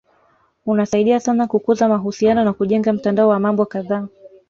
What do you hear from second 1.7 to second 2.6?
mahusiano na